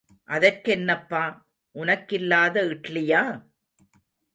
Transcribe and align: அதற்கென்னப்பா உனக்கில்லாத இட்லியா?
அதற்கென்னப்பா 0.29 1.21
உனக்கில்லாத 1.75 2.55
இட்லியா? 2.69 3.23